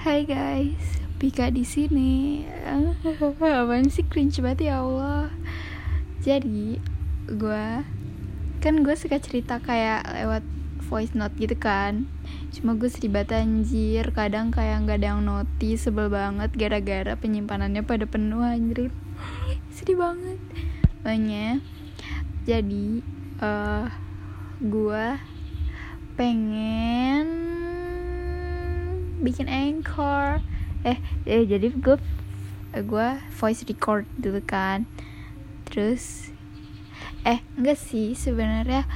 Hai 0.00 0.24
guys, 0.24 1.04
Pika 1.20 1.52
di 1.52 1.60
sini. 1.60 2.48
Apaan 3.36 3.92
sih 3.92 4.00
cringe 4.08 4.40
banget 4.40 4.72
ya 4.72 4.80
Allah. 4.80 5.28
Jadi, 6.24 6.80
gue 7.28 7.66
kan 8.64 8.74
gue 8.80 8.96
suka 8.96 9.20
cerita 9.20 9.60
kayak 9.60 10.08
lewat 10.08 10.40
voice 10.88 11.12
note 11.12 11.36
gitu 11.36 11.52
kan. 11.52 12.08
Cuma 12.48 12.80
gue 12.80 12.88
sedih 12.88 13.12
banget 13.12 13.44
anjir, 13.44 14.08
kadang 14.16 14.48
kayak 14.48 14.88
nggak 14.88 15.04
ada 15.04 15.08
yang 15.12 15.20
notice, 15.20 15.84
sebel 15.84 16.08
banget 16.08 16.48
gara-gara 16.56 17.12
penyimpanannya 17.20 17.84
pada 17.84 18.08
penuh 18.08 18.40
anjir. 18.40 18.88
sedih 19.76 20.00
banget. 20.00 20.40
Makanya, 21.04 21.60
jadi 22.48 23.04
uh, 23.44 23.92
gue 24.64 25.06
pengen 26.16 27.59
bikin 29.20 29.46
anchor. 29.46 30.40
Eh, 30.82 30.98
eh 31.28 31.44
jadi 31.44 31.68
gue 31.70 31.96
gue 32.74 33.08
voice 33.36 33.62
record 33.68 34.08
dulu 34.16 34.40
kan. 34.42 34.88
Terus 35.68 36.34
eh 37.22 37.44
enggak 37.54 37.78
sih 37.78 38.16
sebenarnya. 38.16 38.88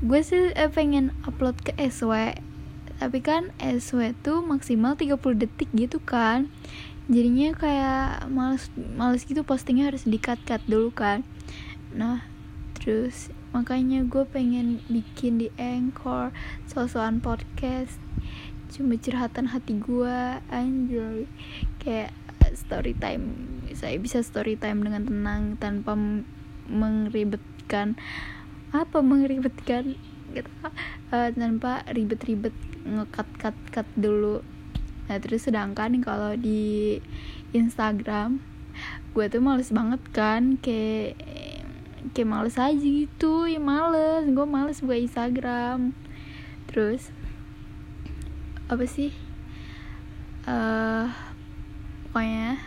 Gue 0.00 0.20
sih 0.24 0.52
eh, 0.52 0.68
pengen 0.72 1.12
upload 1.28 1.60
ke 1.60 1.72
SW 1.76 2.36
tapi 2.96 3.20
kan 3.20 3.52
SW 3.60 4.16
tuh 4.24 4.40
maksimal 4.40 4.96
30 4.96 5.20
detik 5.36 5.68
gitu 5.76 6.00
kan. 6.00 6.48
Jadinya 7.06 7.52
kayak 7.54 8.26
males 8.32 8.72
males 8.96 9.22
gitu 9.28 9.44
postingnya 9.44 9.92
harus 9.92 10.08
di 10.08 10.16
cut 10.16 10.40
dulu 10.64 10.90
kan. 10.90 11.22
Nah 11.92 12.24
terus 12.76 13.28
makanya 13.52 14.04
gue 14.04 14.24
pengen 14.28 14.84
bikin 14.86 15.40
di 15.40 15.48
Anchor 15.56 16.30
soal-soal 16.68 17.18
podcast 17.18 17.96
cuma 18.72 18.98
curhatan 18.98 19.46
hati 19.50 19.78
gue 19.78 20.18
anjay. 20.50 21.26
Kayak 21.82 22.12
story 22.54 22.94
time 22.96 23.24
saya 23.74 23.98
bisa 23.98 24.22
story 24.22 24.56
time 24.56 24.86
dengan 24.86 25.04
tenang 25.04 25.42
tanpa 25.58 25.98
mengribetkan 26.66 27.98
apa 28.70 28.98
mengribetkan 29.02 29.94
gitu. 30.34 30.50
Uh, 31.14 31.30
tanpa 31.32 31.86
ribet-ribet 31.90 32.54
ngekat 32.86 33.28
cut 33.38 33.56
cut 33.70 33.88
dulu. 33.94 34.42
Nah 35.06 35.16
terus 35.22 35.46
sedangkan 35.46 36.02
kalau 36.02 36.34
di 36.34 36.98
Instagram 37.54 38.42
gue 39.16 39.24
tuh 39.32 39.40
males 39.40 39.72
banget 39.72 40.02
kan 40.12 40.60
kayak 40.60 41.16
kayak 42.12 42.28
males 42.28 42.58
aja 42.58 42.76
gitu 42.76 43.48
ya 43.48 43.58
males. 43.62 44.26
Gue 44.30 44.46
males 44.46 44.82
buka 44.82 44.98
Instagram. 44.98 45.94
Terus 46.66 47.08
apa 48.66 48.84
sih? 48.90 49.14
Uh, 50.46 51.06
pokoknya 52.06 52.58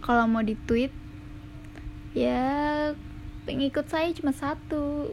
kalau 0.00 0.24
mau 0.28 0.40
di 0.40 0.56
tweet 0.68 0.92
ya 2.16 2.92
pengikut 3.44 3.84
saya 3.88 4.08
cuma 4.16 4.32
satu. 4.32 5.12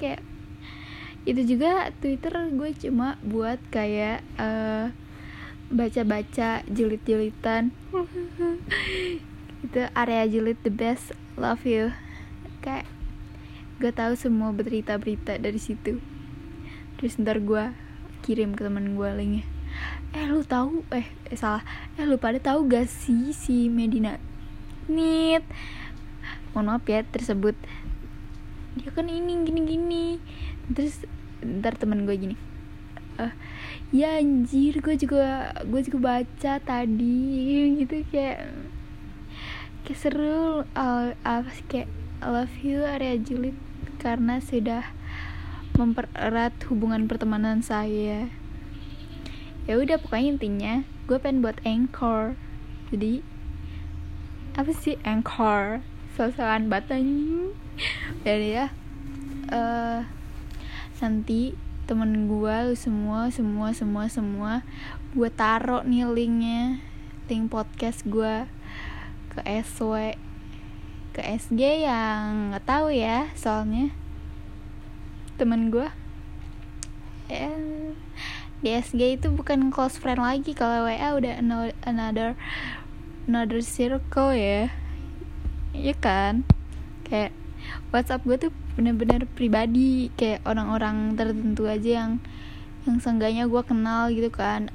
Kayak 0.00 0.24
itu 1.28 1.56
juga 1.56 1.92
Twitter 2.00 2.32
gue 2.56 2.70
cuma 2.88 3.20
buat 3.20 3.60
kayak 3.68 4.24
uh, 4.40 4.88
baca-baca 5.68 6.64
julid-julitan. 6.72 7.76
Itu 9.60 9.84
area 9.92 10.24
julid 10.24 10.56
the 10.64 10.72
best. 10.72 11.12
Love 11.36 11.68
you. 11.68 11.92
Kayak 12.64 12.88
gue 13.84 13.92
tahu 13.92 14.16
semua 14.16 14.56
berita-berita 14.56 15.36
dari 15.36 15.60
situ. 15.60 16.00
Terus 16.96 17.20
ntar 17.20 17.44
gue 17.44 17.76
kirim 18.24 18.56
ke 18.56 18.64
teman 18.64 18.96
gue 18.96 19.10
linknya 19.12 19.57
eh 20.16 20.24
lu 20.28 20.40
tahu 20.44 20.84
eh, 20.94 21.04
eh 21.28 21.36
salah. 21.36 21.60
Eh 22.00 22.04
lu 22.08 22.16
pada 22.16 22.40
tahu 22.40 22.68
gak 22.68 22.88
sih 22.88 23.32
si 23.36 23.68
Medina 23.68 24.16
Nit 24.88 25.44
mohon 26.56 26.74
maaf 26.74 26.84
ya 26.88 27.04
tersebut. 27.04 27.54
Dia 28.80 28.90
kan 28.90 29.06
ini 29.06 29.44
gini 29.44 29.60
gini. 29.68 30.06
Terus 30.72 31.04
ntar 31.44 31.76
temen 31.76 32.08
gue 32.08 32.16
gini. 32.16 32.36
Uh, 33.18 33.34
ya 33.90 34.22
anjir 34.22 34.78
gue 34.78 34.94
juga 34.94 35.50
gue 35.66 35.80
juga 35.82 35.98
baca 35.98 36.52
tadi 36.62 37.18
gitu 37.82 38.06
kayak 38.14 38.46
kayak 39.82 39.98
seru 39.98 40.62
uh, 40.62 41.06
apa 41.26 41.50
sih 41.50 41.66
kayak 41.66 41.90
love 42.22 42.54
you 42.62 42.86
area 42.86 43.18
julid 43.18 43.58
karena 43.98 44.38
sudah 44.38 44.86
mempererat 45.74 46.54
hubungan 46.70 47.10
pertemanan 47.10 47.58
saya 47.58 48.30
ya 49.68 49.76
udah 49.76 50.00
pokoknya 50.00 50.28
intinya 50.32 50.74
gue 51.04 51.20
pengen 51.20 51.44
buat 51.44 51.60
anchor. 51.68 52.40
Jadi 52.88 53.20
apa 54.56 54.72
sih 54.72 54.96
anchor? 55.04 55.84
Sosokan 56.16 56.72
batanya 56.72 57.52
jadi 58.24 58.48
ya. 58.64 58.66
Uh, 59.52 60.08
nanti 61.04 61.52
temen 61.84 62.28
gue 62.28 62.56
lu 62.68 62.74
semua 62.76 63.28
semua 63.28 63.72
semua 63.72 64.04
semua 64.08 64.52
gue 65.12 65.28
taruh 65.28 65.84
nih 65.84 66.08
linknya. 66.08 66.80
Link 67.28 67.52
podcast 67.52 68.08
gue 68.08 68.48
ke 69.36 69.40
SW 69.44 70.16
ke 71.12 71.20
SG 71.20 71.84
yang 71.84 72.56
nggak 72.56 72.64
tahu 72.64 72.88
ya 72.88 73.28
soalnya 73.36 73.92
temen 75.36 75.68
gue 75.68 75.90
and 77.28 77.98
di 78.58 78.74
SG 78.74 79.20
itu 79.20 79.28
bukan 79.30 79.70
close 79.70 79.98
friend 79.98 80.18
lagi. 80.18 80.54
Kalau 80.54 80.86
WA 80.86 81.14
udah 81.14 81.38
another 81.86 82.34
another 83.30 83.62
circle 83.62 84.34
ya. 84.34 84.72
Iya 85.76 85.94
kan? 85.94 86.42
Kayak 87.06 87.30
WhatsApp 87.94 88.26
gue 88.26 88.48
tuh 88.48 88.52
bener-bener 88.74 89.28
pribadi. 89.30 90.10
Kayak 90.18 90.42
orang-orang 90.42 91.14
tertentu 91.14 91.70
aja 91.70 92.04
yang 92.04 92.12
yang 92.88 92.98
seenggaknya 92.98 93.46
gue 93.46 93.62
kenal 93.62 94.10
gitu 94.10 94.30
kan. 94.32 94.72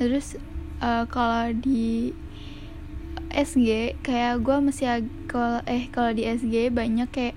Terus 0.00 0.34
uh, 0.82 1.06
kalau 1.06 1.54
di 1.54 2.16
SG 3.32 3.96
kayak 4.04 4.44
gue 4.44 4.56
masih 4.60 5.08
kalau 5.24 5.64
eh 5.64 5.88
kalau 5.88 6.12
di 6.12 6.28
SG 6.28 6.68
banyak 6.68 7.08
kayak 7.08 7.36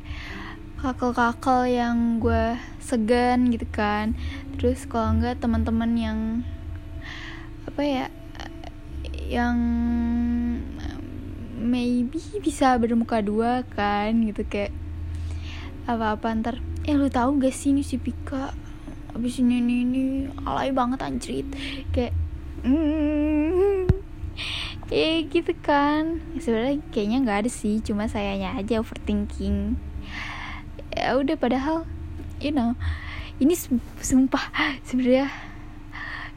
kakel-kakel 0.86 1.66
yang 1.66 2.22
gue 2.22 2.62
segan 2.78 3.50
gitu 3.50 3.66
kan. 3.74 4.14
Terus 4.62 4.86
kalau 4.86 5.18
enggak 5.18 5.42
teman-teman 5.42 5.92
yang 5.98 6.20
apa 7.66 7.82
ya 7.82 8.06
yang 9.26 9.58
maybe 11.58 12.22
bisa 12.38 12.78
bermuka 12.78 13.26
dua 13.26 13.66
kan 13.74 14.14
gitu 14.30 14.46
kayak 14.46 14.70
apa-apa 15.90 16.28
ntar 16.38 16.56
eh 16.86 16.94
lu 16.94 17.10
tahu 17.10 17.42
gak 17.42 17.50
sih 17.58 17.74
ini 17.74 17.82
si 17.82 17.98
Pika? 17.98 18.54
Abis 19.18 19.42
ini 19.42 19.58
ini, 19.58 19.76
ini 19.82 20.04
alay 20.46 20.70
banget 20.70 21.02
anjrit. 21.02 21.50
Kayak 21.90 22.14
mm, 22.62 23.90
eh 24.94 25.26
gitu 25.34 25.50
kan. 25.66 26.22
Ya, 26.38 26.40
sebenarnya 26.46 26.78
kayaknya 26.94 27.18
nggak 27.26 27.40
ada 27.42 27.50
sih 27.50 27.82
cuma 27.82 28.06
sayanya 28.06 28.54
aja 28.54 28.78
overthinking 28.78 29.82
ya 30.96 31.20
udah 31.20 31.36
padahal 31.36 31.84
you 32.40 32.56
know 32.56 32.74
ini 33.44 33.54
sumpah 34.00 34.48
sebenarnya 34.88 35.28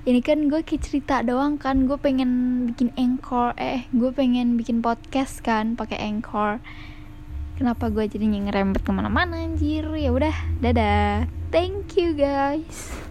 ini 0.09 0.19
kan 0.25 0.51
gue 0.51 0.63
cerita 0.65 1.23
doang 1.23 1.61
kan 1.61 1.87
gue 1.87 1.99
pengen 2.01 2.65
bikin 2.73 2.91
anchor 2.99 3.55
eh 3.55 3.87
gue 3.95 4.11
pengen 4.11 4.57
bikin 4.57 4.81
podcast 4.81 5.45
kan 5.45 5.77
pakai 5.77 6.01
anchor. 6.01 6.65
Kenapa 7.59 7.91
gue 7.91 8.07
jadi 8.07 8.23
ngerembet 8.23 8.87
ke 8.87 8.91
mana-mana 8.95 9.43
anjir? 9.43 9.83
Ya 9.99 10.15
udah 10.15 10.33
dadah. 10.63 11.27
Thank 11.51 11.99
you 11.99 12.15
guys 12.15 13.08